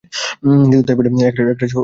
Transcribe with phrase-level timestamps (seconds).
[0.61, 1.79] কিন্তু তাই বলিয়া একরাশ ঘি লইয়ো না।